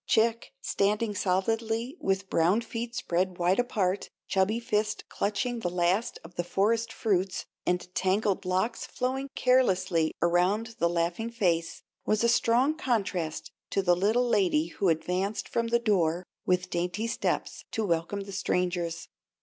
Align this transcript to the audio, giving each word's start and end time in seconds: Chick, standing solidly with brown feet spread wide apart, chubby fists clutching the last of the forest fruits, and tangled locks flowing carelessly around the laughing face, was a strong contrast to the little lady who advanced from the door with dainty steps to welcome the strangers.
Chick, 0.07 0.51
standing 0.63 1.13
solidly 1.13 1.95
with 1.99 2.27
brown 2.27 2.61
feet 2.61 2.95
spread 2.95 3.37
wide 3.37 3.59
apart, 3.59 4.09
chubby 4.27 4.59
fists 4.59 5.03
clutching 5.09 5.59
the 5.59 5.69
last 5.69 6.17
of 6.23 6.33
the 6.33 6.43
forest 6.43 6.91
fruits, 6.91 7.45
and 7.67 7.87
tangled 7.93 8.43
locks 8.43 8.83
flowing 8.83 9.29
carelessly 9.35 10.11
around 10.19 10.75
the 10.79 10.89
laughing 10.89 11.29
face, 11.29 11.83
was 12.03 12.23
a 12.23 12.29
strong 12.29 12.75
contrast 12.75 13.51
to 13.69 13.83
the 13.83 13.95
little 13.95 14.27
lady 14.27 14.69
who 14.69 14.89
advanced 14.89 15.47
from 15.47 15.67
the 15.67 15.77
door 15.77 16.25
with 16.47 16.71
dainty 16.71 17.05
steps 17.05 17.63
to 17.69 17.85
welcome 17.85 18.21
the 18.21 18.31
strangers. 18.31 19.07